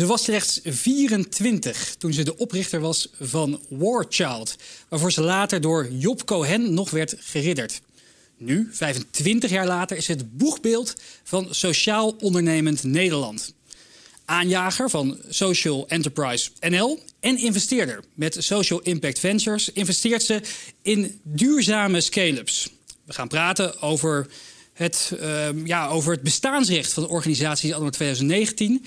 [0.00, 4.56] Ze was slechts 24 toen ze de oprichter was van War Child,
[4.88, 7.80] waarvoor ze later door Job Cohen nog werd geridderd.
[8.36, 13.54] Nu, 25 jaar later, is het boegbeeld van sociaal ondernemend Nederland.
[14.24, 18.04] Aanjager van Social Enterprise NL en investeerder.
[18.14, 20.40] Met Social Impact Ventures investeert ze
[20.82, 22.70] in duurzame scale-ups.
[23.04, 24.26] We gaan praten over
[24.72, 28.84] het, uh, ja, over het bestaansrecht van de organisatie anno 2019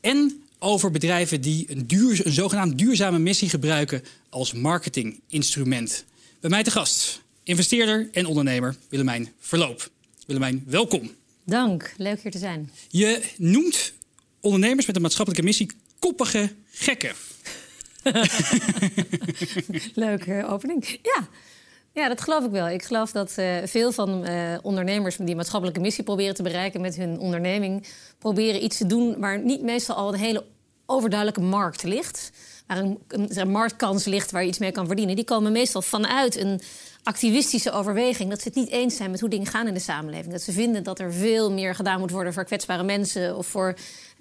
[0.00, 6.04] en over bedrijven die een, duur, een zogenaamd duurzame missie gebruiken als marketinginstrument.
[6.40, 9.90] Bij mij te gast, investeerder en ondernemer Willemijn Verloop.
[10.26, 11.10] Willemijn, welkom.
[11.44, 12.70] Dank, leuk hier te zijn.
[12.88, 13.92] Je noemt
[14.40, 17.12] ondernemers met een maatschappelijke missie koppige gekken.
[19.94, 20.98] Leuke opening.
[21.02, 21.28] Ja,
[21.96, 22.68] ja, dat geloof ik wel.
[22.68, 26.96] Ik geloof dat uh, veel van uh, ondernemers die maatschappelijke missie proberen te bereiken met
[26.96, 27.86] hun onderneming,
[28.18, 30.44] proberen iets te doen waar niet meestal al een hele
[30.86, 32.32] overduidelijke markt ligt.
[32.66, 35.16] Waar een, een, marktkans ligt waar je iets mee kan verdienen.
[35.16, 36.60] Die komen meestal vanuit een
[37.02, 40.32] activistische overweging dat ze het niet eens zijn met hoe dingen gaan in de samenleving.
[40.32, 43.74] Dat ze vinden dat er veel meer gedaan moet worden voor kwetsbare mensen of voor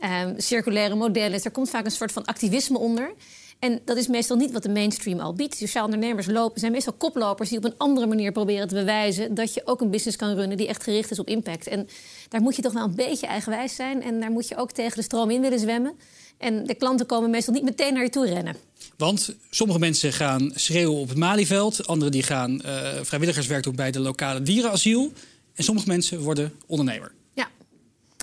[0.03, 1.43] um, circulaire modellen.
[1.43, 3.13] Er komt vaak een soort van activisme onder.
[3.59, 5.55] En dat is meestal niet wat de mainstream al biedt.
[5.55, 9.53] Sociaal ondernemers lopen, zijn meestal koplopers die op een andere manier proberen te bewijzen dat
[9.53, 11.67] je ook een business kan runnen die echt gericht is op impact.
[11.67, 11.87] En
[12.29, 14.97] daar moet je toch wel een beetje eigenwijs zijn en daar moet je ook tegen
[14.97, 15.93] de stroom in willen zwemmen.
[16.37, 18.55] En de klanten komen meestal niet meteen naar je toe rennen.
[18.97, 23.91] Want sommige mensen gaan schreeuwen op het Malieveld, anderen die gaan uh, vrijwilligerswerk doen bij
[23.91, 25.11] de lokale dierenasiel.
[25.53, 27.11] En sommige mensen worden ondernemer.
[27.33, 27.47] Ja,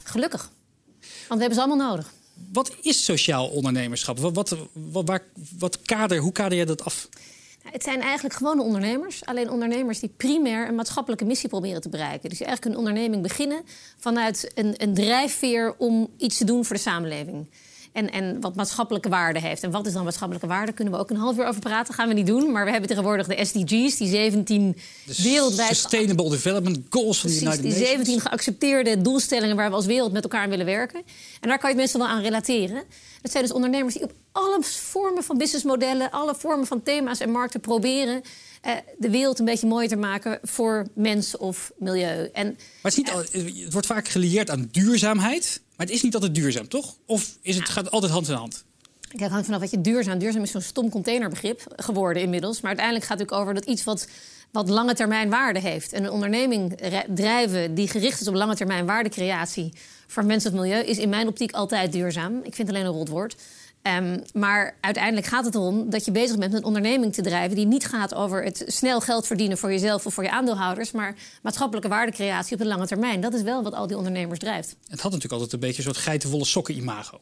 [0.04, 0.50] gelukkig.
[1.00, 2.12] Want we hebben ze allemaal nodig.
[2.52, 4.18] Wat is sociaal ondernemerschap?
[4.18, 4.56] Wat, wat,
[5.04, 5.22] waar,
[5.58, 7.08] wat kader, hoe kader je dat af?
[7.62, 9.24] Nou, het zijn eigenlijk gewone ondernemers.
[9.24, 12.28] Alleen ondernemers die primair een maatschappelijke missie proberen te bereiken.
[12.30, 13.62] Dus eigenlijk een onderneming beginnen
[13.98, 17.46] vanuit een, een drijfveer om iets te doen voor de samenleving
[17.92, 19.62] en, en wat maatschappelijke waarde heeft.
[19.62, 20.72] En wat is dan maatschappelijke waarde?
[20.72, 21.94] Kunnen we ook een half uur over praten.
[21.94, 22.52] Gaan we niet doen.
[22.52, 25.76] Maar we hebben tegenwoordig de SDG's, die 17 de wereldwijd...
[25.76, 30.22] Sustainable Development Goals van de United die 17 geaccepteerde doelstellingen waar we als wereld met
[30.22, 31.02] elkaar willen werken.
[31.40, 32.82] En daar kan je het meestal wel aan relateren.
[33.22, 36.10] Dat zijn dus ondernemers die op alle vormen van businessmodellen...
[36.10, 38.22] alle vormen van thema's en markten proberen...
[38.66, 42.28] Uh, de wereld een beetje mooier te maken voor mens of milieu.
[42.32, 45.60] En, maar het, is niet, uh, het wordt vaak gelieerd aan duurzaamheid.
[45.82, 46.94] Maar het is niet altijd duurzaam, toch?
[47.06, 48.64] Of is het, gaat het altijd hand in hand?
[49.08, 50.18] Kijk, het hangt vanaf wat je duurzaam...
[50.18, 52.60] Duurzaam is zo'n stom containerbegrip geworden inmiddels.
[52.60, 54.08] Maar uiteindelijk gaat het ook over dat iets wat,
[54.50, 55.92] wat lange termijn waarde heeft.
[55.92, 56.78] En een onderneming
[57.14, 59.72] drijven die gericht is op lange termijn waardecreatie...
[60.06, 62.36] voor mensen of milieu, is in mijn optiek altijd duurzaam.
[62.36, 63.36] Ik vind het alleen een rot woord.
[63.82, 67.56] Um, maar uiteindelijk gaat het erom dat je bezig bent met een onderneming te drijven
[67.56, 71.14] die niet gaat over het snel geld verdienen voor jezelf of voor je aandeelhouders, maar
[71.42, 73.20] maatschappelijke waardecreatie op de lange termijn.
[73.20, 74.68] Dat is wel wat al die ondernemers drijft.
[74.68, 77.20] Het had natuurlijk altijd een beetje een soort geitenvolle sokken imago.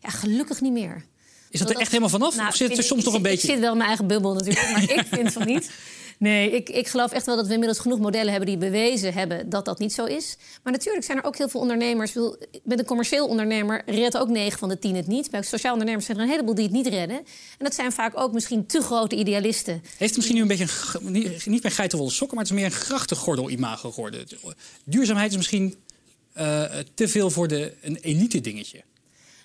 [0.00, 1.04] Ja, gelukkig niet meer.
[1.50, 2.36] Is dat er echt helemaal vanaf?
[2.36, 3.48] Nou, of zit het er soms nog een beetje?
[3.48, 5.70] Ik zit wel in mijn eigen bubbel natuurlijk, maar ik vind van niet.
[6.18, 9.48] Nee, ik, ik geloof echt wel dat we inmiddels genoeg modellen hebben die bewezen hebben
[9.48, 10.36] dat dat niet zo is.
[10.62, 12.14] Maar natuurlijk zijn er ook heel veel ondernemers.
[12.64, 15.30] Met een commercieel ondernemer redt ook 9 van de 10 het niet.
[15.30, 17.16] Bij sociaal ondernemers zijn er een heleboel die het niet redden.
[17.16, 17.24] En
[17.58, 19.72] dat zijn vaak ook misschien te grote idealisten.
[19.72, 22.60] Heeft het misschien nu een beetje een, niet, niet meer geitenwolle sokken, maar het is
[22.60, 24.26] meer een grachtengordel-imago geworden.
[24.84, 25.74] Duurzaamheid is misschien
[26.36, 26.64] uh,
[26.94, 28.82] te veel voor de, een elite dingetje.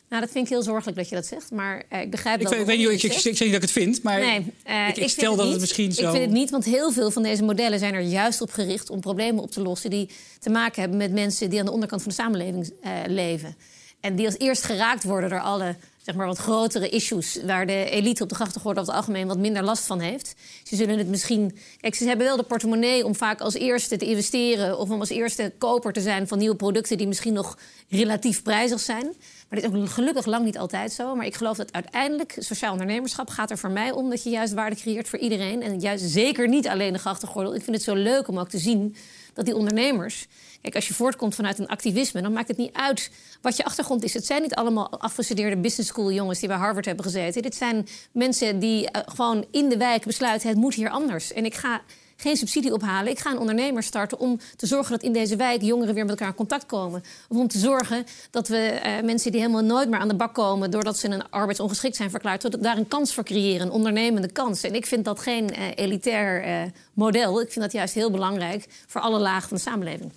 [0.09, 1.51] Nou, dat vind ik heel zorgelijk dat je dat zegt.
[1.51, 2.53] Maar uh, ik begrijp wel.
[2.53, 4.87] Ik, weet niet, ik, ik, ik, zeg niet dat ik het vind, maar nee, uh,
[4.87, 6.05] ik, ik stel dat het, het misschien zo.
[6.05, 8.89] Ik vind het niet, want heel veel van deze modellen zijn er juist op gericht
[8.89, 10.09] om problemen op te lossen die
[10.39, 13.55] te maken hebben met mensen die aan de onderkant van de samenleving uh, leven.
[13.99, 15.75] En die als eerst geraakt worden door alle
[16.09, 17.39] zeg maar, wat grotere issues...
[17.45, 20.35] waar de elite op de grachtengordel over het algemeen wat minder last van heeft.
[20.63, 21.57] Ze zullen het misschien...
[21.81, 24.77] Kijk, ze hebben wel de portemonnee om vaak als eerste te investeren...
[24.79, 26.97] of om als eerste koper te zijn van nieuwe producten...
[26.97, 27.57] die misschien nog
[27.89, 29.03] relatief prijzig zijn.
[29.49, 31.15] Maar dit is ook gelukkig lang niet altijd zo.
[31.15, 34.09] Maar ik geloof dat uiteindelijk sociaal ondernemerschap gaat er voor mij om...
[34.09, 35.61] dat je juist waarde creëert voor iedereen.
[35.61, 37.55] En juist zeker niet alleen de grachtengordel.
[37.55, 38.95] Ik vind het zo leuk om ook te zien
[39.39, 40.27] dat die ondernemers
[40.61, 44.03] Kijk, als je voortkomt vanuit een activisme, dan maakt het niet uit wat je achtergrond
[44.03, 44.13] is.
[44.13, 47.41] Het zijn niet allemaal afgestudeerde business school jongens die bij Harvard hebben gezeten.
[47.41, 51.33] Dit zijn mensen die uh, gewoon in de wijk besluiten: het moet hier anders.
[51.33, 51.81] En ik ga
[52.21, 53.11] geen subsidie ophalen.
[53.11, 56.11] Ik ga een ondernemer starten om te zorgen dat in deze wijk jongeren weer met
[56.11, 57.03] elkaar in contact komen.
[57.27, 60.33] Of om te zorgen dat we uh, mensen die helemaal nooit meer aan de bak
[60.33, 64.31] komen doordat ze een arbeidsongeschikt zijn verklaard, dat daar een kans voor creëren, een ondernemende
[64.31, 64.63] kans.
[64.63, 67.41] En ik vind dat geen uh, elitair uh, model.
[67.41, 70.11] Ik vind dat juist heel belangrijk voor alle lagen van de samenleving.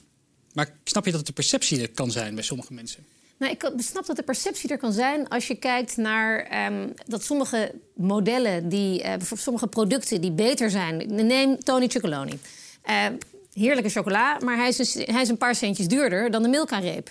[0.52, 3.04] Maar snap je dat de perceptie kan zijn bij sommige mensen?
[3.42, 7.24] Nou, ik snap dat de perceptie er kan zijn als je kijkt naar ehm, dat
[7.24, 11.02] sommige modellen, die, uh, sommige producten die beter zijn.
[11.26, 12.38] Neem Tony Chocoloni.
[12.90, 13.06] Uh,
[13.52, 17.10] heerlijke chocola, maar hij is, dus, hij is een paar centjes duurder dan de Milka-reep.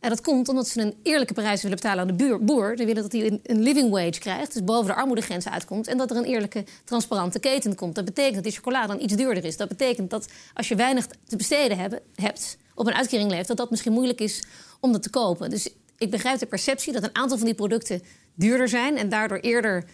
[0.00, 2.74] En dat komt omdat ze een eerlijke prijs willen betalen aan de boer.
[2.76, 5.86] Ze willen dat hij een living wage krijgt, dus boven de armoedegrens uitkomt.
[5.86, 7.94] En dat er een eerlijke, transparante keten komt.
[7.94, 9.56] Dat betekent dat die chocola dan iets duurder is.
[9.56, 13.70] Dat betekent dat als je weinig te besteden hebt, op een uitkering leeft, dat dat
[13.70, 14.42] misschien moeilijk is
[14.82, 15.50] om dat te kopen.
[15.50, 15.68] Dus
[15.98, 18.02] ik begrijp de perceptie dat een aantal van die producten
[18.34, 19.84] duurder zijn en daardoor eerder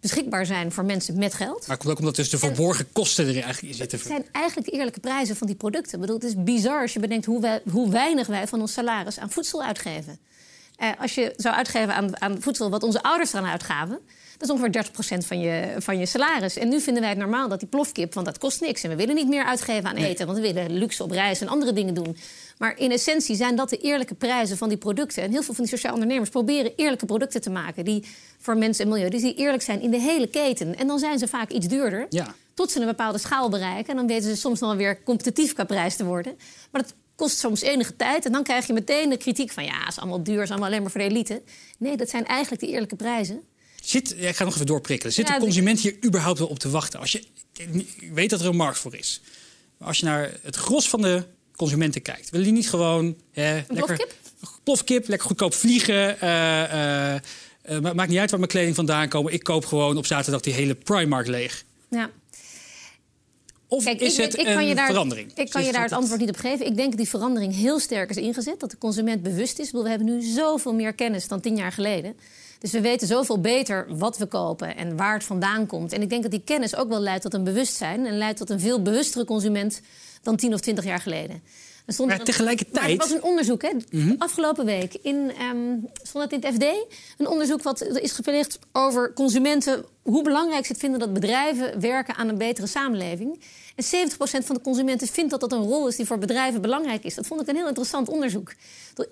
[0.00, 1.66] beschikbaar zijn voor mensen met geld.
[1.66, 3.98] Maar komt ook omdat dus de verborgen kosten er eigenlijk in zitten.
[3.98, 5.94] Het zijn eigenlijk de eerlijke prijzen van die producten.
[5.94, 8.72] Ik bedoel, het is bizar als je bedenkt hoe, wij, hoe weinig wij van ons
[8.72, 10.18] salaris aan voedsel uitgeven.
[10.76, 14.00] Eh, als je zou uitgeven aan, aan voedsel wat onze ouders eraan uitgaven...
[14.38, 14.84] Dat is ongeveer
[15.22, 16.56] 30% van je, van je salaris.
[16.56, 18.82] En nu vinden wij het normaal dat die plofkip, want dat kost niks.
[18.82, 21.48] En we willen niet meer uitgeven aan eten, want we willen luxe op reis en
[21.48, 22.16] andere dingen doen.
[22.58, 25.22] Maar in essentie zijn dat de eerlijke prijzen van die producten.
[25.22, 27.84] En heel veel van die sociale ondernemers proberen eerlijke producten te maken.
[27.84, 28.04] Die
[28.38, 30.76] voor mensen en milieu, dus die eerlijk zijn in de hele keten.
[30.78, 32.06] En dan zijn ze vaak iets duurder.
[32.08, 32.34] Ja.
[32.54, 33.90] Tot ze een bepaalde schaal bereiken.
[33.90, 36.36] En dan weten ze soms nog wel weer competitief qua prijs te worden.
[36.70, 38.24] Maar dat kost soms enige tijd.
[38.24, 40.68] En dan krijg je meteen de kritiek van ja, het is allemaal duur, is allemaal
[40.68, 41.42] alleen maar voor de elite.
[41.78, 43.42] Nee, dat zijn eigenlijk de eerlijke prijzen.
[43.84, 45.12] Zit, ik ga nog even doorprikkelen.
[45.12, 47.00] Zit de consument hier überhaupt wel op te wachten?
[47.00, 47.24] Als je,
[47.98, 49.20] ik weet dat er een markt voor is.
[49.78, 51.24] Maar als je naar het gros van de
[51.56, 53.16] consumenten kijkt, willen die niet gewoon...
[53.32, 54.06] Hè, lekker,
[54.62, 55.08] plofkip?
[55.08, 56.16] lekker goedkoop vliegen.
[56.22, 57.14] Uh,
[57.70, 59.32] uh, maakt niet uit waar mijn kleding vandaan komt.
[59.32, 61.64] Ik koop gewoon op zaterdag die hele Primark leeg.
[61.90, 62.10] Ja.
[63.68, 65.32] Of Kijk, is ik, het ik, kan je daar, verandering?
[65.34, 66.66] Ik kan je daar het antwoord niet op geven.
[66.66, 68.60] Ik denk dat die verandering heel sterk is ingezet.
[68.60, 69.70] Dat de consument bewust is.
[69.70, 72.16] We hebben nu zoveel meer kennis dan tien jaar geleden.
[72.64, 75.92] Dus we weten zoveel beter wat we kopen en waar het vandaan komt.
[75.92, 78.06] En ik denk dat die kennis ook wel leidt tot een bewustzijn...
[78.06, 79.80] en leidt tot een veel bewustere consument
[80.22, 81.42] dan tien of twintig jaar geleden.
[81.86, 82.74] Er stond maar tegelijkertijd...
[82.74, 83.70] Maar het was een onderzoek, hè?
[83.90, 84.14] Mhm.
[84.18, 86.64] Afgelopen week in, um, stond het in het FD.
[87.18, 89.84] Een onderzoek wat is gepleegd over consumenten...
[90.02, 93.40] hoe belangrijk ze het vinden dat bedrijven werken aan een betere samenleving.
[93.74, 97.04] En 70% van de consumenten vindt dat dat een rol is die voor bedrijven belangrijk
[97.04, 97.14] is.
[97.14, 98.54] Dat vond ik een heel interessant onderzoek.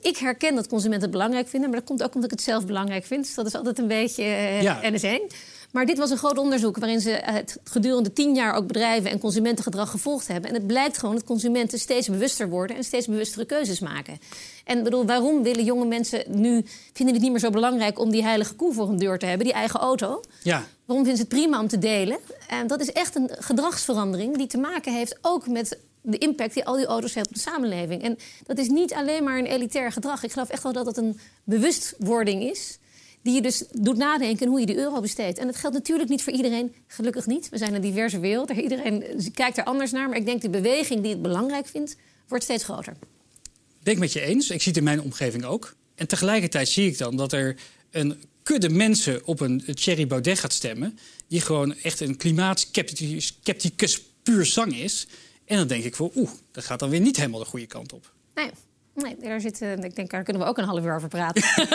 [0.01, 2.67] Ik herken dat consumenten het belangrijk vinden, maar dat komt ook omdat ik het zelf
[2.67, 3.25] belangrijk vind.
[3.25, 4.81] Dus dat is altijd een beetje uh, ja.
[4.93, 5.35] NS1.
[5.73, 9.19] Maar dit was een groot onderzoek waarin ze het gedurende tien jaar ook bedrijven en
[9.19, 10.51] consumentengedrag gevolgd hebben.
[10.51, 14.19] En het blijkt gewoon dat consumenten steeds bewuster worden en steeds bewustere keuzes maken.
[14.65, 18.23] En bedoel, waarom willen jonge mensen nu vinden het niet meer zo belangrijk om die
[18.23, 20.21] heilige koe voor hun deur te hebben, die eigen auto?
[20.43, 20.65] Ja.
[20.85, 22.19] Waarom vinden ze het prima om te delen?
[22.49, 26.65] En dat is echt een gedragsverandering die te maken heeft ook met de impact die
[26.65, 28.03] al die auto's hebben op de samenleving.
[28.03, 30.23] En dat is niet alleen maar een elitair gedrag.
[30.23, 32.79] Ik geloof echt wel dat het een bewustwording is
[33.23, 35.39] die je dus doet nadenken hoe je die euro besteedt.
[35.39, 37.49] En dat geldt natuurlijk niet voor iedereen, gelukkig niet.
[37.49, 39.05] We zijn een diverse wereld, iedereen
[39.35, 40.09] kijkt er anders naar.
[40.09, 41.97] Maar ik denk de beweging die het belangrijk vindt,
[42.29, 42.97] wordt steeds groter.
[43.83, 44.51] Ben ik met je eens.
[44.51, 45.75] Ik zie het in mijn omgeving ook.
[45.95, 47.57] En tegelijkertijd zie ik dan dat er
[47.91, 50.99] een kudde mensen op een Thierry Baudet gaat stemmen...
[51.29, 55.07] die gewoon echt een klimaatskepticus puur zang is.
[55.45, 57.93] En dan denk ik voor, oeh, dat gaat dan weer niet helemaal de goede kant
[57.93, 58.13] op.
[58.35, 58.51] Nee,
[58.95, 61.43] Nee, daar zit, ik denk, daar kunnen we ook een half uur over praten.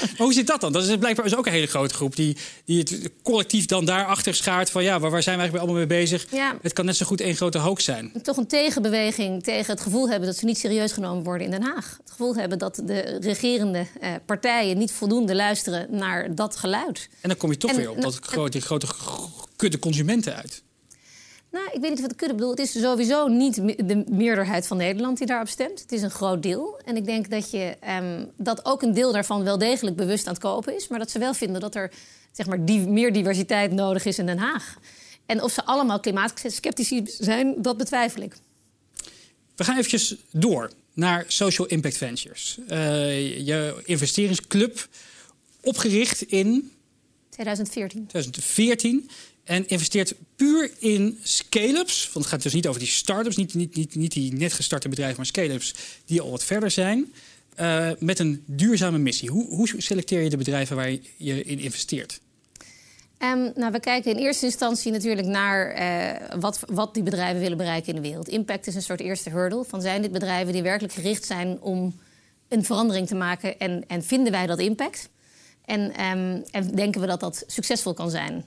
[0.00, 0.72] maar hoe zit dat dan?
[0.72, 4.34] Dat is blijkbaar is ook een hele grote groep die, die het collectief dan daarachter
[4.34, 6.26] schaart van ja, waar, waar zijn we eigenlijk allemaal mee bezig?
[6.30, 6.58] Ja.
[6.62, 8.12] Het kan net zo goed één grote hoax zijn.
[8.22, 11.62] Toch een tegenbeweging tegen het gevoel hebben dat ze niet serieus genomen worden in Den
[11.62, 11.96] Haag.
[12.00, 17.08] Het gevoel hebben dat de regerende eh, partijen niet voldoende luisteren naar dat geluid.
[17.20, 18.86] En dan kom je toch weer op dat, die grote
[19.56, 20.62] kudde consumenten uit.
[21.56, 22.50] Nou, ik weet niet wat ik kudde bedoel.
[22.50, 23.54] Het is sowieso niet
[23.88, 25.80] de meerderheid van Nederland die daarop stemt.
[25.80, 26.80] Het is een groot deel.
[26.84, 30.32] En ik denk dat, je, um, dat ook een deel daarvan wel degelijk bewust aan
[30.32, 30.88] het kopen is.
[30.88, 31.90] Maar dat ze wel vinden dat er
[32.32, 34.78] zeg maar, die, meer diversiteit nodig is in Den Haag.
[35.26, 38.36] En of ze allemaal klimaatskeptici zijn, dat betwijfel ik.
[39.54, 42.58] We gaan eventjes door naar Social Impact Ventures.
[42.68, 44.88] Uh, je investeringsclub,
[45.60, 46.70] opgericht in...
[47.36, 48.06] 2014.
[48.06, 49.10] 2014.
[49.44, 52.04] En investeert puur in scale-ups.
[52.12, 54.88] Want het gaat dus niet over die start-ups, niet, niet, niet, niet die net gestarte
[54.88, 55.74] bedrijven, maar scale-ups
[56.04, 57.12] die al wat verder zijn.
[57.60, 59.30] Uh, met een duurzame missie.
[59.30, 62.20] Hoe, hoe, selecteer je de bedrijven waar je in investeert?
[63.18, 67.56] Um, nou, we kijken in eerste instantie natuurlijk naar uh, wat, wat die bedrijven willen
[67.56, 68.28] bereiken in de wereld.
[68.28, 69.64] Impact is een soort eerste hurdle.
[69.64, 71.94] Van zijn dit bedrijven die werkelijk gericht zijn om
[72.48, 75.08] een verandering te maken en, en vinden wij dat impact?
[75.66, 78.44] En, um, en denken we dat dat succesvol kan zijn?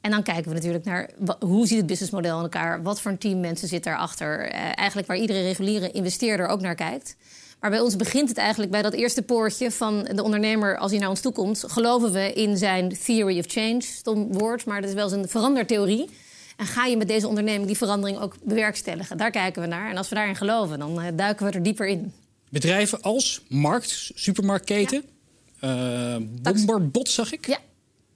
[0.00, 1.10] En dan kijken we natuurlijk naar
[1.40, 2.82] hoe ziet het businessmodel in elkaar?
[2.82, 4.46] Wat voor een team mensen zit daarachter?
[4.46, 7.16] Uh, eigenlijk waar iedere reguliere investeerder ook naar kijkt.
[7.60, 11.00] Maar bij ons begint het eigenlijk bij dat eerste poortje van de ondernemer als hij
[11.00, 11.64] naar ons toe komt.
[11.66, 13.80] Geloven we in zijn theory of change?
[13.80, 16.08] Stom woord, maar dat is wel zijn verandertheorie.
[16.56, 19.16] En ga je met deze onderneming die verandering ook bewerkstelligen?
[19.16, 19.90] Daar kijken we naar.
[19.90, 22.12] En als we daarin geloven, dan uh, duiken we er dieper in.
[22.48, 25.17] bedrijven als Markt, supermarktketen, ja.
[25.60, 27.46] Uh, Bomberbot zag ik.
[27.46, 27.58] Ja.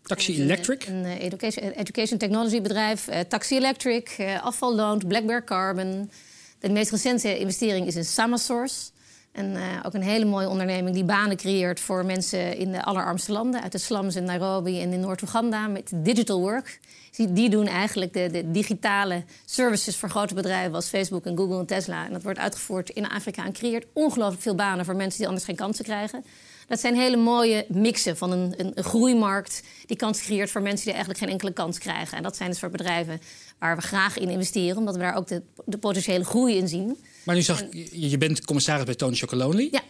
[0.02, 0.86] Taxi Electric.
[0.86, 3.08] Een, een education, education, technology bedrijf.
[3.08, 6.10] Uh, Taxi Electric, uh, afvalloon, Black Bear Carbon.
[6.58, 8.90] De meest recente investering is in Samasource.
[9.32, 13.32] En uh, ook een hele mooie onderneming die banen creëert voor mensen in de allerarmste
[13.32, 13.62] landen.
[13.62, 16.80] Uit de slums in Nairobi en in Noord-Oeganda met digital work.
[17.16, 21.66] Die doen eigenlijk de, de, digitale services voor grote bedrijven als Facebook en Google en
[21.66, 22.06] Tesla.
[22.06, 25.44] En dat wordt uitgevoerd in Afrika en creëert ongelooflijk veel banen voor mensen die anders
[25.44, 26.24] geen kansen krijgen.
[26.72, 30.84] Dat zijn hele mooie mixen van een, een, een groeimarkt die kans creëert voor mensen
[30.84, 32.16] die eigenlijk geen enkele kans krijgen.
[32.16, 33.20] En dat zijn dus voor bedrijven
[33.58, 36.96] waar we graag in investeren, omdat we daar ook de, de potentiële groei in zien.
[37.22, 39.68] Maar nu zag je, je bent commissaris bij Tony Chocolonely.
[39.70, 39.82] Ja.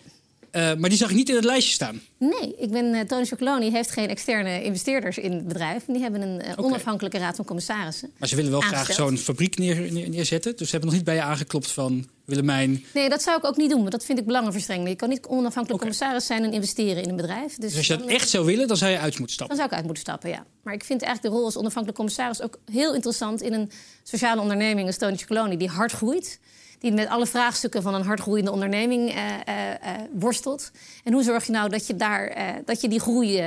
[0.53, 2.01] Uh, maar die zag ik niet in het lijstje staan.
[2.19, 5.85] Nee, ik ben, uh, Tony Chocoloni heeft geen externe investeerders in het bedrijf.
[5.87, 6.65] Die hebben een uh, okay.
[6.65, 8.11] onafhankelijke raad van commissarissen.
[8.17, 8.85] Maar ze willen wel aangesteld.
[8.85, 10.57] graag zo'n fabriek neer, neer, neerzetten.
[10.57, 12.85] Dus ze hebben nog niet bij je aangeklopt van Willemijn.
[12.95, 14.89] Nee, dat zou ik ook niet doen, want dat vind ik belangenverstrenging.
[14.89, 15.79] Je kan niet onafhankelijk okay.
[15.79, 17.57] commissaris zijn en investeren in een bedrijf.
[17.57, 19.57] Dus, dus als je dat echt zou willen, dan zou je uit moeten stappen?
[19.57, 20.47] Dan zou ik uit moeten stappen, ja.
[20.63, 23.71] Maar ik vind eigenlijk de rol als onafhankelijk commissaris ook heel interessant in een
[24.03, 26.41] sociale onderneming als Tony Chocoloni, die hard groeit
[26.83, 30.71] die met alle vraagstukken van een hardgroeiende onderneming uh, uh, uh, worstelt.
[31.05, 33.43] En hoe zorg je nou dat je, daar, dat je die groei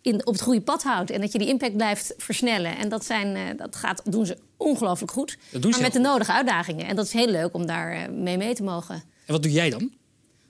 [0.00, 2.76] in, op het goede pad houdt en dat je die impact blijft versnellen?
[2.76, 6.32] En dat, zijn, dat gaat, doen ze ongelooflijk goed, dat doen maar met de nodige
[6.32, 6.86] uitdagingen.
[6.86, 8.94] En dat is heel leuk om daar mee mee te mogen.
[8.94, 9.92] En wat doe jij dan?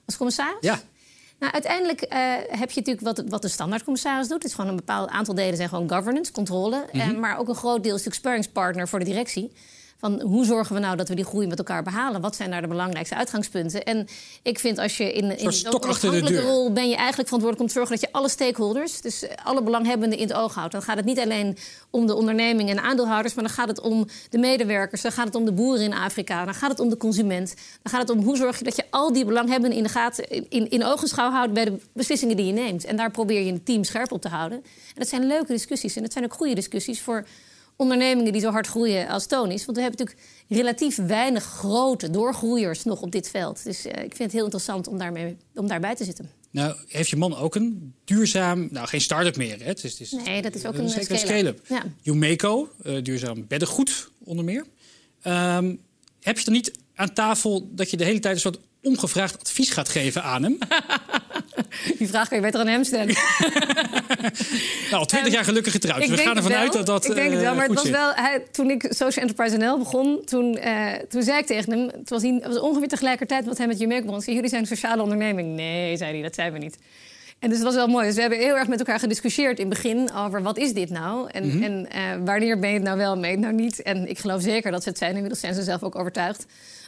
[0.05, 0.57] Als commissaris?
[0.61, 0.79] Ja.
[1.39, 1.99] Nou, uiteindelijk
[2.49, 4.37] heb je natuurlijk wat, wat de standaardcommissaris doet.
[4.37, 6.85] Het is gewoon een bepaald aantal delen zijn gewoon governance, controle.
[6.91, 7.19] Mm -hmm.
[7.19, 9.51] maar ook een groot deel is natuurlijk sparringspartner voor de directie
[9.97, 12.21] van hoe zorgen we nou dat we die groei met elkaar behalen?
[12.21, 13.83] Wat zijn daar de belangrijkste uitgangspunten?
[13.83, 14.07] En
[14.41, 17.91] ik vind als je in, in zo'n rol ben je eigenlijk verantwoordelijk om te zorgen
[17.91, 20.71] dat je alle stakeholders, dus alle belanghebbenden in het oog houdt.
[20.71, 21.57] Dan gaat het niet alleen
[21.89, 25.35] om de onderneming en aandeelhouders, maar dan gaat het om de medewerkers, dan gaat het
[25.35, 27.55] om de boeren in Afrika, dan gaat het om de consument.
[27.81, 30.49] Dan gaat het om hoe zorg je dat je al die belanghebbenden in de gaten,
[30.49, 32.85] in, in ogenschouw houdt bij de beslissingen die je neemt.
[32.85, 34.57] En daar probeer je een team scherp op te houden.
[34.57, 37.25] En dat zijn leuke discussies en dat zijn ook goede discussies voor
[37.77, 39.65] ondernemingen die zo hard groeien als Tony's.
[39.65, 43.63] Want we hebben natuurlijk relatief weinig grote doorgroeiers nog op dit veld.
[43.63, 46.29] Dus uh, ik vind het heel interessant om, daarmee, om daarbij te zitten.
[46.51, 48.67] Nou, heeft je man ook een duurzaam...
[48.71, 49.65] Nou, geen start-up meer, hè?
[49.65, 51.61] Het is, het is, nee, dat is ook een, scale-up.
[51.67, 51.83] Ja.
[52.03, 54.65] Umeco, uh, duurzaam beddengoed onder meer.
[55.23, 55.79] Um,
[56.21, 59.69] heb je dan niet aan tafel dat je de hele tijd een soort ongevraagd advies
[59.69, 60.57] gaat geven aan hem?
[61.97, 63.15] Die vraag kan je beter aan hem stellen.
[64.89, 65.99] nou, al twintig jaar gelukkig getrouwd.
[65.99, 67.05] Dus we gaan ervan uit dat dat.
[67.05, 68.11] Ik denk het wel, maar het was wel.
[68.13, 71.89] Hij, toen ik Social Enterprise NL begon, toen, uh, toen zei ik tegen hem.
[71.99, 74.33] Het was, het was ongeveer tegelijkertijd wat hij met Jumeco begon.
[74.33, 75.55] Jullie zijn een sociale onderneming.
[75.55, 76.77] Nee, zei hij, dat zijn we niet.
[77.39, 78.05] En dus het was wel mooi.
[78.05, 80.89] Dus we hebben heel erg met elkaar gediscussieerd in het begin over wat is dit
[80.89, 81.29] nou?
[81.31, 81.63] En, mm -hmm.
[81.63, 83.81] en uh, wanneer ben je het nou wel, ben je het nou niet?
[83.81, 85.13] En ik geloof zeker dat ze het zijn.
[85.13, 86.45] Inmiddels zijn ze zelf ook overtuigd.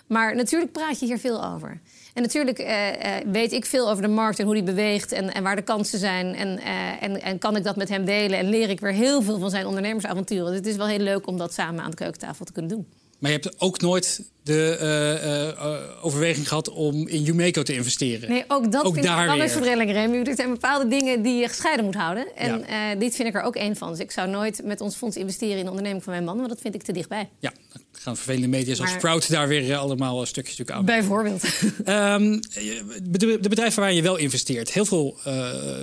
[0.10, 1.82] Maar natuurlijk praat je hier veel over.
[2.14, 5.34] En natuurlijk uh, uh, weet ik veel over de markt en hoe die beweegt en,
[5.34, 6.36] en waar de kansen zijn.
[6.36, 9.22] En, uh, en, en, kan ik dat met hem delen en leer ik weer heel
[9.22, 10.46] veel van zijn ondernemersavonturen.
[10.46, 12.88] Dus het is wel heel leuk om dat samen aan de keukentafel te kunnen doen.
[13.20, 18.30] Maar je hebt ook nooit de uh, overweging gehad om in Umeco te investeren.
[18.30, 20.24] Nee, ook dat ook vind daar ik wel een verdeling, Remy.
[20.24, 22.36] Er zijn bepaalde dingen die je gescheiden moet houden.
[22.36, 22.96] En ja.
[22.96, 23.90] dit vind ik er ook één van.
[23.90, 26.38] Dus ik zou nooit met ons fonds investeren in de onderneming van mijn man...
[26.38, 27.30] want dat vind ik te dichtbij.
[27.40, 29.00] Ja, dan gaan vervelende media zoals maar...
[29.00, 30.86] Sprout daar weer allemaal stukjes natuurlijk aan.
[30.86, 31.44] Bijvoorbeeld.
[31.86, 32.40] um,
[33.18, 34.72] de, de bedrijven waar je wel investeert.
[34.72, 35.18] Heel veel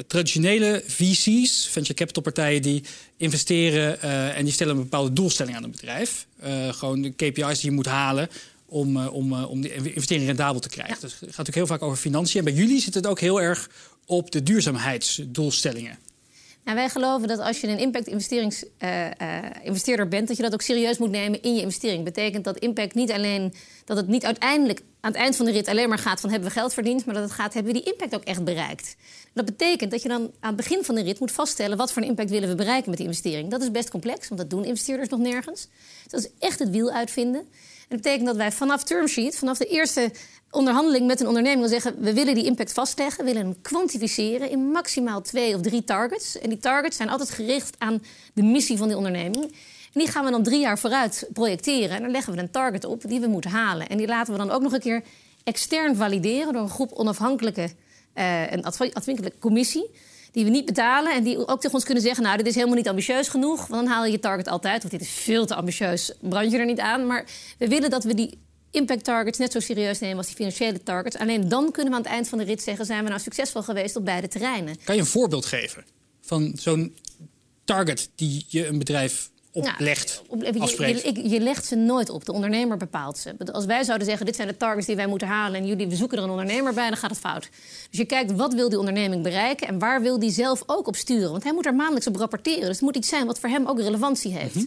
[0.07, 2.63] traditionele VC's, venture capital partijen...
[2.63, 2.83] die
[3.17, 4.01] investeren
[4.35, 6.27] en die stellen een bepaalde doelstelling aan een bedrijf.
[6.71, 8.29] gewoon de KPI's die je moet halen
[8.69, 10.95] om, uh, om, uh, om die investering rendabel te krijgen.
[10.95, 11.01] Ja.
[11.01, 12.39] Dus het gaat natuurlijk heel vaak over financiën.
[12.39, 13.71] En bij jullie zit het ook heel erg
[14.07, 15.99] op de duurzaamheidsdoelstellingen.
[16.67, 20.99] Nou, wij geloven dat als je een impact-investeerder uh, bent, dat je dat ook serieus
[20.99, 22.05] moet nemen in je investering.
[22.05, 23.55] Dat betekent dat impact niet alleen
[23.85, 26.49] dat het niet uiteindelijk aan het eind van de rit alleen maar gaat van hebben
[26.49, 28.97] we geld verdiend, maar dat het gaat hebben we die impact ook echt bereikt.
[29.33, 32.03] Dat betekent dat je dan aan het begin van de rit moet vaststellen wat voor
[32.03, 33.51] een impact willen we bereiken met die investering.
[33.51, 35.69] Dat is best complex, want dat doen investeerders nog nergens.
[36.03, 37.49] Dus dat is echt het wiel uitvinden.
[37.89, 40.11] Dat betekent dat wij vanaf termsheet, vanaf de eerste
[40.51, 42.01] onderhandeling met een onderneming wil zeggen...
[42.01, 44.51] we willen die impact vastleggen, willen hem kwantificeren...
[44.51, 46.39] in maximaal twee of drie targets.
[46.39, 48.03] En die targets zijn altijd gericht aan
[48.35, 49.45] de missie van die onderneming.
[49.93, 51.97] En die gaan we dan drie jaar vooruit projecteren.
[51.97, 53.89] En dan leggen we een target op die we moeten halen.
[53.89, 55.03] En die laten we dan ook nog een keer
[55.45, 56.53] extern valideren...
[56.53, 57.71] door een groep onafhankelijke,
[58.15, 59.91] uh, een afhankelijke commissie
[60.37, 62.23] die we niet betalen en die ook tegen ons kunnen zeggen...
[62.23, 64.85] nou, dit is helemaal niet ambitieus genoeg, want dan haal je je target altijd...
[64.85, 67.07] of dit is veel te ambitieus, brand je er niet aan.
[67.07, 67.25] Maar
[67.59, 68.39] we willen dat we die
[68.71, 71.17] impact targets net zo serieus nemen als die financiële targets.
[71.17, 72.87] Alleen dan kunnen we aan het eind van de rit zeggen...
[72.87, 74.77] zijn we nou succesvol geweest op beide terreinen.
[74.85, 75.85] Kan je een voorbeeld geven
[76.21, 76.97] van zo'n
[77.65, 80.45] target die je een bedrijf oplegt, nou,
[80.87, 81.13] je.
[81.15, 82.25] Je, je, legt ze nooit op.
[82.25, 83.35] De ondernemer bepaalt ze.
[83.53, 85.61] Als wij zouden zeggen, dit zijn de targets die wij moeten halen...
[85.61, 87.49] en jullie, we zoeken er een ondernemer bij, dan gaat het fout.
[87.91, 89.69] Dus je kijkt, wat wil die onderneming bereiken...
[89.69, 91.31] en waar wil die zelf ook op sturen?
[91.31, 92.61] Want hij moet er maandelijks op rapporteren.
[92.61, 94.55] Dus het moet iets zijn wat voor hem ook relevantie heeft.
[94.55, 94.65] Mhm.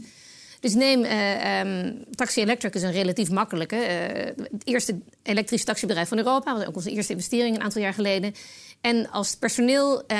[0.59, 3.75] Dus neem uh, um, Taxi Electric is een relatief makkelijke.
[3.75, 6.53] Uh, het eerste elektrische taxibedrijf van Europa.
[6.53, 8.33] was ook onze eerste investering een aantal jaar geleden.
[8.81, 10.17] En als personeel uh,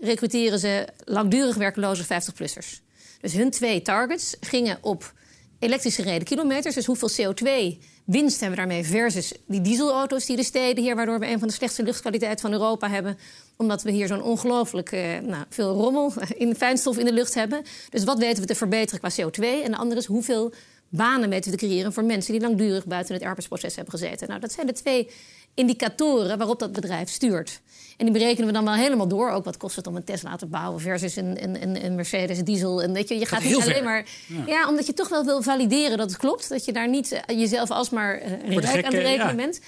[0.00, 2.87] recruteren ze langdurig werkloze 50-plussers.
[3.20, 5.12] Dus hun twee targets gingen op
[5.58, 6.74] elektrisch gereden kilometers.
[6.74, 10.96] Dus hoeveel CO2 winst hebben we daarmee versus die dieselauto's die de steden hier...
[10.96, 13.18] waardoor we een van de slechtste luchtkwaliteit van Europa hebben...
[13.56, 17.62] omdat we hier zo'n ongelooflijk uh, nou, veel rommel in fijnstof in de lucht hebben.
[17.90, 19.64] Dus wat weten we te verbeteren qua CO2?
[19.64, 20.52] En de andere is hoeveel
[20.88, 21.92] banen weten we te creëren...
[21.92, 24.28] voor mensen die langdurig buiten het arbeidsproces hebben gezeten.
[24.28, 25.10] Nou, dat zijn de twee
[25.54, 27.60] indicatoren waarop dat bedrijf stuurt.
[27.96, 29.30] En die berekenen we dan wel helemaal door.
[29.30, 32.82] Ook wat kost het om een Tesla te bouwen versus een, een, een Mercedes diesel.
[32.82, 34.06] En weet je, je gaat niet alleen maar.
[34.46, 34.68] Ja.
[34.68, 36.48] omdat je toch wel wil valideren dat het klopt.
[36.48, 39.60] Dat je daar niet uh, jezelf alsmaar uh, rijk aan de rekening bent.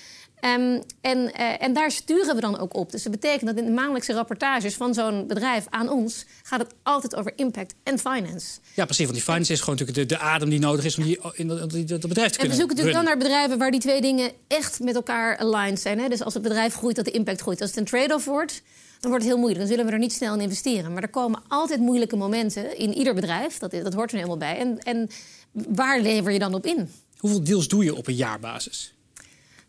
[0.45, 2.91] Um, en, uh, en daar sturen we dan ook op.
[2.91, 6.75] Dus dat betekent dat in de maandelijkse rapportages van zo'n bedrijf aan ons gaat het
[6.83, 8.59] altijd over impact en finance.
[8.75, 9.05] Ja, precies.
[9.05, 11.49] Want die finance is gewoon natuurlijk de, de adem die nodig is om die, in
[11.49, 12.31] dat, bedrijf te kunnen.
[12.39, 15.81] En we zoeken natuurlijk dan naar bedrijven waar die twee dingen echt met elkaar aligned
[15.81, 15.99] zijn.
[15.99, 16.09] Hè?
[16.09, 17.61] Dus als het bedrijf groeit, dat de impact groeit.
[17.61, 18.63] Als het een trade-off wordt,
[19.01, 19.61] dan wordt het heel moeilijk.
[19.61, 20.93] Dan zullen we er niet snel in investeren.
[20.93, 23.59] Maar er komen altijd moeilijke momenten in ieder bedrijf.
[23.59, 24.59] Dat, dat hoort er helemaal bij.
[24.59, 25.11] En, en
[25.53, 26.91] waar lever je dan op in?
[27.19, 28.95] Hoeveel deals doe je op een jaarbasis?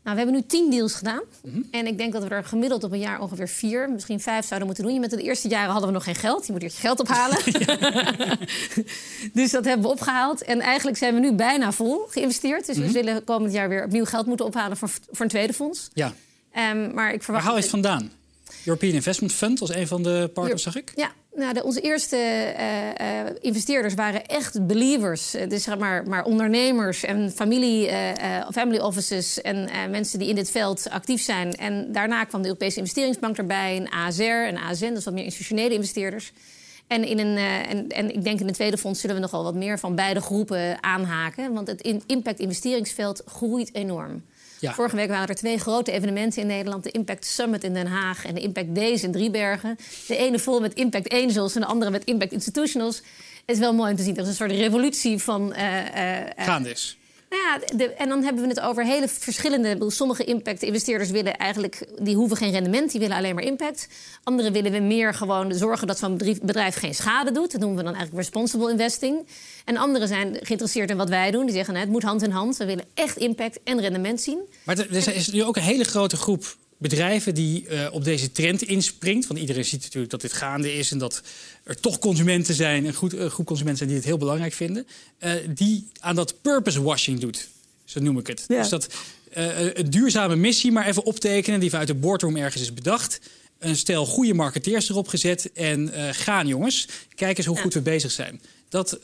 [0.03, 1.21] Nou, we hebben nu tien deals gedaan.
[1.43, 1.61] Mhm.
[1.71, 4.67] En ik denk dat we er gemiddeld op een jaar ongeveer vier, misschien vijf zouden
[4.67, 4.99] moeten doen.
[4.99, 6.45] Met de eerste jaren hadden we nog geen geld.
[6.45, 7.37] Je moet eerst je geld ophalen.
[9.33, 10.43] dus dat hebben we opgehaald.
[10.43, 12.65] En eigenlijk zijn we nu bijna vol geïnvesteerd.
[12.65, 12.91] Dus we mhm.
[12.91, 15.89] zullen komend jaar weer opnieuw geld moeten ophalen voor, voor een tweede fonds.
[15.93, 16.13] Ja.
[16.71, 17.27] Um, maar ik verwacht.
[17.27, 18.11] Waar haal je het vandaan?
[18.65, 20.91] European Investment Fund was een van de partners, zag ik.
[20.95, 25.35] Ja, nou, de, onze eerste uh, uh, investeerders waren echt believers.
[25.35, 27.89] Uh, dus zeg maar, maar ondernemers en familie,
[28.51, 31.55] family offices en mensen die in dit veld actief zijn.
[31.55, 35.73] En daarna kwam de Europese Investeringsbank erbij, een ASR en ASN, is wat meer institutionele
[35.73, 36.31] investeerders.
[36.87, 39.55] En, in een, en, en ik denk in het tweede fonds zullen we nogal wat
[39.55, 41.53] meer van beide groepen aanhaken.
[41.53, 44.23] Want het impact investeringsveld groeit enorm.
[44.61, 46.83] Vorige week waren er twee grote evenementen in Nederland.
[46.83, 49.77] De Impact Summit in Den Haag en de Impact Days in Driebergen.
[50.07, 52.95] De ene vol met Impact Angels en de andere met Impact Institutionals.
[53.45, 54.15] Het is wel mooi om te zien.
[54.15, 55.53] Er is een soort revolutie van...
[55.57, 56.97] Uh, uh, Gaande is.
[57.31, 59.91] Nou ja, en dan hebben we het over hele verschillende.
[59.91, 63.87] Sommige impact-investeerders willen eigenlijk, die hoeven geen rendement, die willen alleen maar impact.
[64.23, 67.51] Anderen willen we meer gewoon zorgen dat zo'n bedrijf geen schade doet.
[67.51, 69.27] Dat noemen we dan eigenlijk responsible investing.
[69.65, 71.45] En anderen zijn geïnteresseerd in wat wij doen.
[71.45, 72.57] Die zeggen, nou, het moet hand in hand.
[72.57, 74.39] We willen echt impact en rendement zien.
[74.63, 78.61] Maar er is nu ook een hele grote groep bedrijven die uh, op deze trend
[78.61, 79.27] inspringt.
[79.27, 81.21] Want iedereen ziet natuurlijk dat dit gaande is en dat
[81.63, 84.87] er toch consumenten zijn, een goed, uh, groep consumenten zijn die het heel belangrijk vinden,
[85.19, 87.47] uh, die aan dat purpose washing doet.
[87.85, 88.43] Zo noem ik het.
[88.47, 88.87] Dus dat
[89.33, 93.19] een duurzame missie maar even optekenen die vanuit de boardroom ergens is bedacht.
[93.59, 98.11] Een stel goede marketeers erop gezet en gaan jongens, kijk eens hoe goed we bezig
[98.11, 98.41] zijn.
[98.69, 98.99] Dat,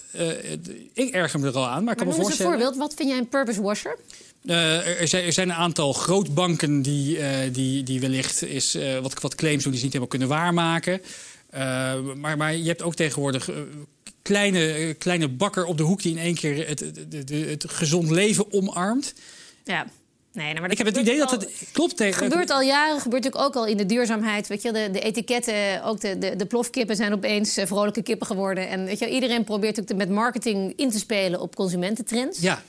[0.93, 2.51] ik erger me er al aan, maar ik kan me voorstellen...
[2.51, 2.77] een voorbeeld.
[2.77, 3.97] Wat vind jij een purpose washer?
[4.43, 8.99] Uh, er, zijn, er, zijn, een aantal grootbanken die, uh, die, die wellicht is, uh,
[8.99, 11.01] wat, wat claims doen die ze niet helemaal kunnen waarmaken.
[12.15, 13.49] maar, maar je hebt ook tegenwoordig
[14.21, 18.53] kleine, kleine bakker op de hoek die in één keer het, het, het gezond leven
[18.53, 19.13] omarmt.
[19.63, 19.87] Ja.
[20.33, 22.23] Nee, nou, maar ik heb het idee dat het klopt tegen.
[22.23, 24.47] Het gebeurt al jaren, gebeurt natuurlijk ook al in de duurzaamheid.
[24.47, 28.69] Weet je, de, de etiketten, ook de, de, de plofkippen zijn opeens vrolijke kippen geworden.
[28.69, 32.39] En weet je, iedereen probeert ook met marketing in te spelen op consumententrends.
[32.39, 32.63] Ja.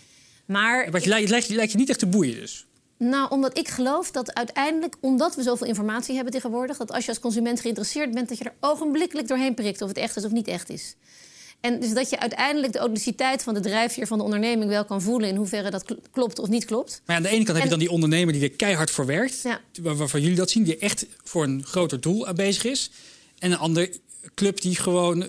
[0.48, 2.66] Maar, maar je lijkt, lijkt je niet echt te boeien dus?
[2.98, 6.76] Nou, omdat ik geloof dat uiteindelijk, omdat we zoveel informatie hebben tegenwoordig...
[6.76, 8.28] dat als je als consument geïnteresseerd bent...
[8.28, 10.94] dat je er ogenblikkelijk doorheen prikt of het echt is of niet echt is.
[11.60, 15.02] En dus dat je uiteindelijk de authenticiteit van de drijfveer van de onderneming wel kan
[15.02, 15.28] voelen...
[15.28, 17.02] in hoeverre dat klopt of niet klopt.
[17.06, 19.42] Maar aan de ene kant heb je dan die ondernemer die er keihard voor werkt...
[19.42, 19.60] Ja.
[19.82, 22.90] waarvan jullie dat zien, die echt voor een groter doel aan bezig is.
[23.38, 23.90] En een ander
[24.34, 25.28] club die gewoon uh,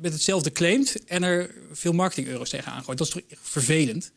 [0.00, 1.04] met hetzelfde claimt...
[1.04, 2.98] en er veel marketing-euro's tegenaan gooit.
[2.98, 4.12] Dat is toch vervelend?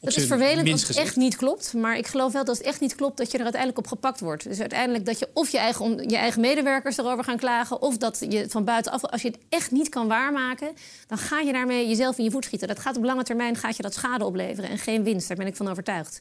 [0.00, 1.74] Dat is vervelend als het echt niet klopt.
[1.74, 4.20] Maar ik geloof wel dat het echt niet klopt dat je er uiteindelijk op gepakt
[4.20, 4.44] wordt.
[4.44, 7.82] Dus uiteindelijk dat je of je eigen, je eigen medewerkers erover gaan klagen...
[7.82, 10.68] of dat je van buitenaf, als je het echt niet kan waarmaken...
[11.06, 12.68] dan ga je daarmee jezelf in je voet schieten.
[12.68, 15.28] Dat gaat op lange termijn gaat je dat schade opleveren en geen winst.
[15.28, 16.20] Daar ben ik van overtuigd.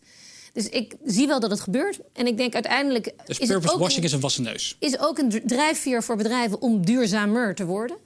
[0.53, 1.99] Dus ik zie wel dat het gebeurt.
[2.13, 3.13] En ik denk uiteindelijk.
[3.25, 4.75] Dus is purpose washing is een wassen neus.
[4.79, 7.97] Is ook een drijfveer voor bedrijven om duurzamer te worden.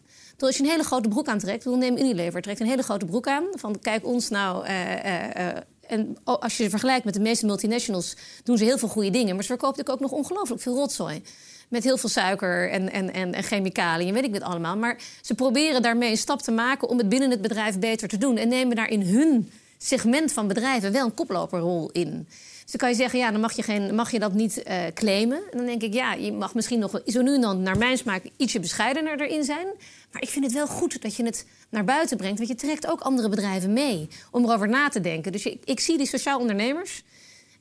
[0.47, 3.27] Als je een hele grote broek aantrekt, dan neem Unilever trekt een hele grote broek
[3.27, 3.43] aan.
[3.51, 4.67] Van kijk ons nou.
[4.67, 5.47] Uh, uh,
[5.88, 9.34] en als je vergelijkt met de meeste multinationals, doen ze heel veel goede dingen.
[9.36, 11.21] Maar ze verkopen ook nog ongelooflijk veel rotzooi.
[11.69, 14.77] met heel veel suiker en, en, en, chemicaliën, weet ik het allemaal.
[14.77, 18.17] Maar ze proberen daarmee een stap te maken om het binnen het bedrijf beter te
[18.17, 18.38] doen.
[18.38, 22.27] En nemen daar in hun segment van bedrijven wel een koploperrol in.
[22.63, 25.41] Dus dan kan je zeggen, ja, dan mag je, geen, mag je dat niet claimen.
[25.51, 27.97] En dan denk ik, ja, je mag misschien nog zo nu en dan naar mijn
[27.97, 29.67] smaak ietsje bescheidener erin zijn.
[30.13, 32.38] Maar ik vind het wel goed dat je het naar buiten brengt.
[32.38, 35.32] Want je trekt ook andere bedrijven mee om erover na te denken.
[35.32, 37.04] Dus ik, ik zie die sociaal ondernemers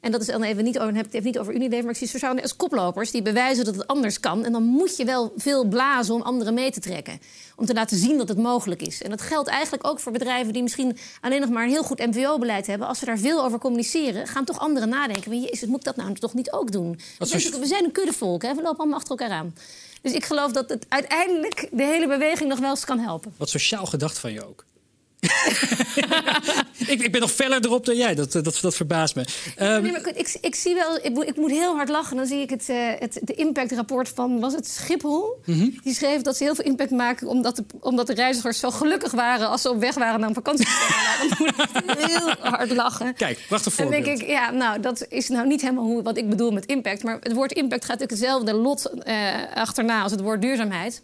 [0.03, 1.99] en dat is dan even niet over, heb het even niet over Unilever, maar ik
[1.99, 4.45] zie sociaal als koplopers die bewijzen dat het anders kan.
[4.45, 7.21] En dan moet je wel veel blazen om anderen mee te trekken.
[7.57, 9.03] Om te laten zien dat het mogelijk is.
[9.03, 12.07] En dat geldt eigenlijk ook voor bedrijven die misschien alleen nog maar een heel goed
[12.07, 12.89] MVO-beleid hebben.
[12.89, 15.41] Als ze daar veel over communiceren, gaan toch anderen nadenken.
[15.41, 17.01] Jezus, moet ik dat nou toch niet ook doen?
[17.19, 18.55] We zijn een kuddevolk, hè?
[18.55, 19.55] we lopen allemaal achter elkaar aan.
[20.03, 23.35] Dus ik geloof dat het uiteindelijk de hele beweging nog wel eens kan helpen.
[23.37, 24.65] Wat sociaal gedacht van je ook.
[26.87, 28.15] ik, ik, ben nog feller erop dan jij.
[28.15, 29.25] Dat, dat, dat verbaast me.
[29.61, 32.17] Um, nee, ik, ik, zie wel, ik, ik, moet heel hard lachen.
[32.17, 35.41] Dan zie ik het, uh, het de impactrapport van, was het Schiphol?
[35.45, 35.79] Mm -hmm.
[35.83, 37.27] Die schreef dat ze heel veel impact maken...
[37.27, 39.49] omdat de, omdat de reizigers zo gelukkig waren...
[39.49, 40.67] als ze op weg waren naar een vakantie.
[41.29, 43.15] dan moet ik heel hard lachen.
[43.15, 43.95] Kijk, wacht voorbeeld.
[43.95, 46.67] En denk ik, ja, nou, dat is nou niet helemaal hoe, wat ik bedoel met
[46.67, 47.03] impact.
[47.03, 50.03] Maar het woord impact gaat natuurlijk hetzelfde lot uh, achterna...
[50.03, 51.03] als het woord duurzaamheid.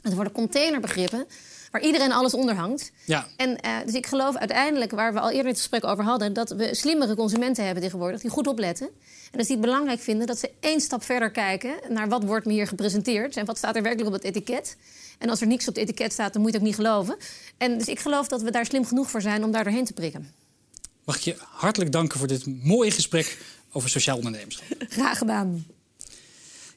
[0.00, 1.26] Het worden containerbegrippen
[1.74, 2.92] waar iedereen alles onder hangt.
[3.04, 3.26] Ja.
[3.36, 6.32] En, uh, dus ik geloof uiteindelijk, waar we al eerder het gesprek over hadden...
[6.32, 8.86] dat we slimmere consumenten hebben tegenwoordig die goed opletten.
[9.30, 11.74] En dat ze het belangrijk vinden dat ze één stap verder kijken...
[11.88, 14.76] naar wat wordt me hier gepresenteerd en wat staat er werkelijk op het etiket.
[15.18, 17.16] En als er niks op het etiket staat, dan moet je het ook niet geloven.
[17.58, 19.92] En dus ik geloof dat we daar slim genoeg voor zijn om daar doorheen te
[19.92, 20.32] prikken.
[21.04, 23.38] Mag ik je hartelijk danken voor dit mooie gesprek
[23.72, 24.66] over sociaal ondernemerschap.
[24.88, 25.66] Graag gedaan.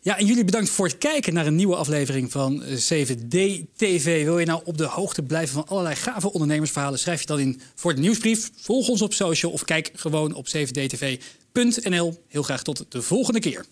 [0.07, 3.37] Ja, en jullie bedankt voor het kijken naar een nieuwe aflevering van 7D
[3.75, 4.23] TV.
[4.23, 6.99] Wil je nou op de hoogte blijven van allerlei gave ondernemersverhalen?
[6.99, 8.51] Schrijf je dan in voor de nieuwsbrief.
[8.55, 12.23] Volg ons op social of kijk gewoon op 7dtv.nl.
[12.27, 13.65] Heel graag tot de volgende keer.